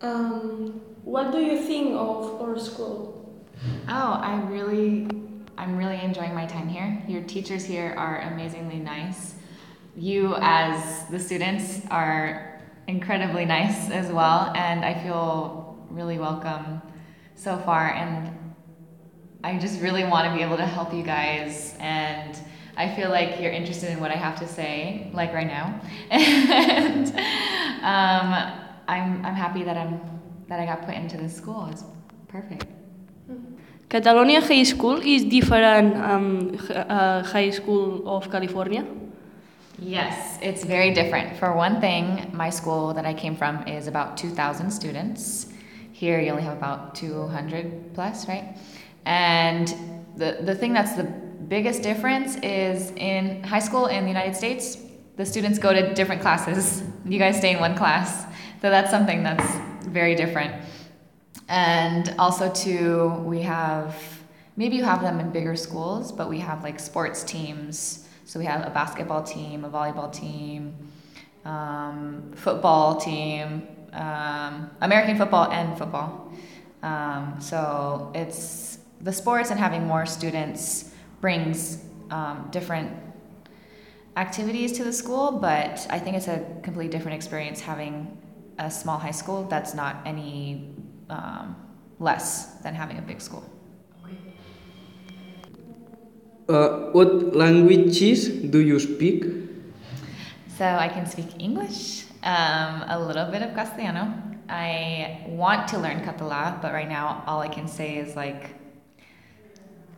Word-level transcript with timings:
Um, 0.00 0.80
what 1.02 1.32
do 1.32 1.38
you 1.38 1.60
think 1.60 1.94
of 1.94 2.40
our 2.40 2.58
school? 2.58 3.44
Oh, 3.88 4.12
I 4.12 4.40
really, 4.48 5.08
I'm 5.56 5.76
really 5.76 6.00
enjoying 6.00 6.34
my 6.34 6.46
time 6.46 6.68
here. 6.68 7.02
Your 7.08 7.22
teachers 7.22 7.64
here 7.64 7.94
are 7.98 8.20
amazingly 8.32 8.78
nice. 8.78 9.34
You, 9.96 10.36
as 10.38 11.06
the 11.08 11.18
students, 11.18 11.80
are 11.90 12.60
incredibly 12.86 13.44
nice 13.44 13.90
as 13.90 14.12
well, 14.12 14.52
and 14.54 14.84
I 14.84 15.02
feel 15.02 15.84
really 15.90 16.18
welcome 16.18 16.80
so 17.34 17.58
far. 17.58 17.92
And 17.92 18.54
I 19.42 19.58
just 19.58 19.80
really 19.80 20.04
want 20.04 20.28
to 20.28 20.36
be 20.36 20.42
able 20.42 20.58
to 20.58 20.66
help 20.66 20.94
you 20.94 21.02
guys, 21.02 21.74
and 21.80 22.38
I 22.76 22.94
feel 22.94 23.10
like 23.10 23.40
you're 23.40 23.50
interested 23.50 23.90
in 23.90 23.98
what 23.98 24.12
I 24.12 24.16
have 24.16 24.38
to 24.38 24.46
say, 24.46 25.10
like 25.12 25.32
right 25.32 25.48
now. 25.48 25.80
and 26.10 27.08
um, 27.82 28.67
I'm, 28.88 29.24
I'm 29.24 29.34
happy 29.34 29.62
that 29.64 29.76
I'm 29.76 30.00
that 30.48 30.58
I 30.58 30.64
got 30.64 30.86
put 30.86 30.94
into 30.94 31.16
this 31.16 31.36
school. 31.36 31.68
It's 31.70 31.84
perfect. 32.26 32.64
Catalonia 33.88 34.40
High 34.40 34.64
School 34.64 34.96
is 34.96 35.24
different 35.24 35.96
um, 35.96 36.58
uh, 36.70 37.22
High 37.22 37.50
School 37.50 38.08
of 38.08 38.30
California. 38.30 38.84
Yes, 39.78 40.38
it's 40.42 40.64
very 40.64 40.92
different. 40.92 41.36
For 41.36 41.54
one 41.54 41.80
thing, 41.80 42.30
my 42.32 42.50
school 42.50 42.92
that 42.94 43.06
I 43.06 43.14
came 43.14 43.36
from 43.36 43.66
is 43.68 43.86
about 43.86 44.16
2,000 44.16 44.70
students. 44.70 45.46
Here, 45.92 46.20
you 46.20 46.30
only 46.30 46.42
have 46.42 46.56
about 46.56 46.94
200 46.94 47.94
plus, 47.94 48.26
right? 48.26 48.56
And 49.04 49.68
the, 50.16 50.38
the 50.42 50.54
thing 50.54 50.72
that's 50.72 50.94
the 50.94 51.04
biggest 51.04 51.82
difference 51.82 52.36
is 52.42 52.90
in 52.96 53.42
high 53.44 53.60
school 53.60 53.86
in 53.86 54.02
the 54.02 54.10
United 54.10 54.34
States, 54.34 54.78
the 55.16 55.24
students 55.24 55.58
go 55.58 55.72
to 55.72 55.94
different 55.94 56.20
classes. 56.20 56.82
You 57.06 57.18
guys 57.18 57.38
stay 57.38 57.52
in 57.52 57.60
one 57.60 57.76
class. 57.76 58.27
So 58.60 58.70
that's 58.70 58.90
something 58.90 59.22
that's 59.22 59.56
very 59.86 60.14
different. 60.14 60.64
And 61.48 62.14
also, 62.18 62.52
too, 62.52 63.08
we 63.24 63.42
have 63.42 63.94
maybe 64.56 64.76
you 64.76 64.84
have 64.84 65.00
them 65.00 65.20
in 65.20 65.30
bigger 65.30 65.54
schools, 65.54 66.10
but 66.10 66.28
we 66.28 66.40
have 66.40 66.64
like 66.64 66.80
sports 66.80 67.22
teams. 67.22 68.08
So 68.24 68.38
we 68.38 68.44
have 68.44 68.66
a 68.66 68.70
basketball 68.70 69.22
team, 69.22 69.64
a 69.64 69.70
volleyball 69.70 70.12
team, 70.12 70.76
um, 71.44 72.32
football 72.34 72.96
team, 72.96 73.68
um, 73.92 74.70
American 74.80 75.16
football, 75.16 75.50
and 75.50 75.78
football. 75.78 76.32
Um, 76.82 77.36
so 77.40 78.10
it's 78.14 78.78
the 79.00 79.12
sports 79.12 79.50
and 79.50 79.58
having 79.58 79.86
more 79.86 80.04
students 80.04 80.92
brings 81.20 81.84
um, 82.10 82.48
different 82.50 82.92
activities 84.16 84.72
to 84.72 84.84
the 84.84 84.92
school, 84.92 85.32
but 85.32 85.86
I 85.90 85.98
think 85.98 86.16
it's 86.16 86.28
a 86.28 86.44
completely 86.62 86.88
different 86.88 87.14
experience 87.16 87.60
having 87.60 88.18
a 88.58 88.70
small 88.70 88.98
high 88.98 89.12
school 89.12 89.44
that's 89.44 89.74
not 89.74 89.96
any 90.04 90.74
um, 91.10 91.56
less 91.98 92.56
than 92.62 92.74
having 92.74 92.98
a 92.98 93.02
big 93.02 93.20
school. 93.20 93.44
Uh, 96.48 96.90
what 96.92 97.36
languages 97.36 98.28
do 98.28 98.58
you 98.58 98.78
speak? 98.80 99.24
So 100.56 100.64
I 100.64 100.88
can 100.88 101.06
speak 101.06 101.26
English, 101.38 102.06
um, 102.22 102.84
a 102.88 102.98
little 102.98 103.30
bit 103.30 103.42
of 103.42 103.54
Castellano. 103.54 104.14
I 104.48 105.24
want 105.28 105.68
to 105.68 105.78
learn 105.78 106.02
Catalan, 106.02 106.60
but 106.62 106.72
right 106.72 106.88
now 106.88 107.22
all 107.26 107.40
I 107.40 107.48
can 107.48 107.68
say 107.68 107.96
is 107.98 108.16
like, 108.16 108.54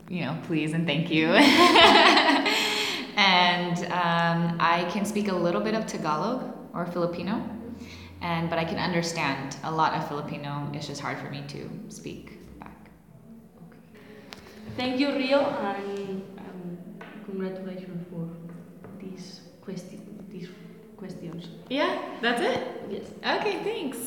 you 0.08 0.22
know, 0.24 0.36
please 0.48 0.72
and 0.72 0.86
thank 0.88 1.08
you. 1.08 1.28
and 3.16 3.78
um, 3.92 4.56
I 4.58 4.88
can 4.90 5.04
speak 5.04 5.28
a 5.28 5.34
little 5.34 5.60
bit 5.60 5.74
of 5.74 5.86
Tagalog 5.86 6.52
or 6.74 6.84
Filipino, 6.84 7.40
and 8.22 8.48
but 8.50 8.58
I 8.58 8.64
can 8.64 8.78
understand 8.78 9.56
a 9.64 9.70
lot 9.70 9.94
of 9.94 10.06
Filipino. 10.08 10.70
It's 10.74 10.86
just 10.86 11.00
hard 11.00 11.18
for 11.18 11.30
me 11.30 11.42
to 11.48 11.68
speak 11.88 12.38
back. 12.58 12.90
Okay. 13.68 14.00
Thank 14.76 15.00
you, 15.00 15.08
Rio, 15.12 15.40
and 15.40 16.22
um, 16.38 16.78
congratulations 17.24 18.06
for 18.10 18.28
these, 19.00 19.40
questi- 19.62 20.00
these 20.30 20.48
questions. 20.96 21.48
Yeah, 21.68 21.98
that's 22.20 22.40
it. 22.42 22.60
Yes. 22.90 23.06
Okay, 23.40 23.62
thanks. 23.64 23.98